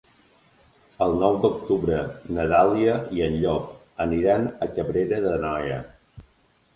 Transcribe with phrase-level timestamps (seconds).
[1.05, 1.99] El nou d'octubre
[2.37, 3.67] na Dàlia i en Llop
[4.07, 5.77] aniran a Cabrera d'Anoia.